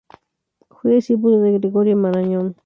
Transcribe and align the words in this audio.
Fue 0.81 0.95
discípulo 0.95 1.41
de 1.41 1.59
Gregorio 1.59 1.95
Marañón. 1.95 2.55